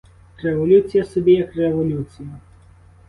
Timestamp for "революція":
0.37-1.03, 1.55-2.29